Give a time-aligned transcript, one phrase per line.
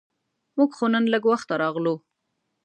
[0.55, 1.95] مونږ خو نن لږ وخته راغلو.